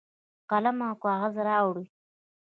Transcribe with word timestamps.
قلم 0.49 0.77
او 0.87 0.93
کاغذ 1.03 1.35
راوړي. 1.47 1.85